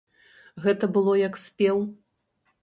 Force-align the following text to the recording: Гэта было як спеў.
Гэта 0.63 0.89
было 0.95 1.13
як 1.19 1.37
спеў. 1.43 1.77